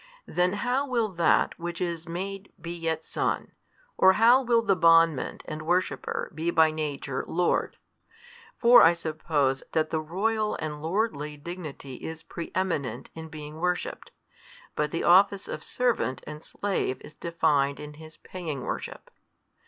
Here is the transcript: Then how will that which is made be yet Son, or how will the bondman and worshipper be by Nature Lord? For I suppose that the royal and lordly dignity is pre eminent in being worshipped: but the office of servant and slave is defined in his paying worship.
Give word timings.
Then 0.25 0.53
how 0.53 0.87
will 0.87 1.09
that 1.09 1.59
which 1.59 1.79
is 1.79 2.07
made 2.09 2.51
be 2.59 2.73
yet 2.75 3.05
Son, 3.05 3.51
or 3.99 4.13
how 4.13 4.41
will 4.41 4.63
the 4.63 4.75
bondman 4.75 5.41
and 5.45 5.61
worshipper 5.61 6.31
be 6.33 6.49
by 6.49 6.71
Nature 6.71 7.23
Lord? 7.27 7.77
For 8.57 8.81
I 8.81 8.93
suppose 8.93 9.61
that 9.73 9.91
the 9.91 10.01
royal 10.01 10.55
and 10.55 10.81
lordly 10.81 11.37
dignity 11.37 11.97
is 11.97 12.23
pre 12.23 12.49
eminent 12.55 13.11
in 13.13 13.29
being 13.29 13.57
worshipped: 13.59 14.09
but 14.75 14.89
the 14.89 15.03
office 15.03 15.47
of 15.47 15.63
servant 15.63 16.23
and 16.25 16.43
slave 16.43 16.99
is 17.01 17.13
defined 17.13 17.79
in 17.79 17.93
his 17.93 18.17
paying 18.17 18.61
worship. 18.63 19.11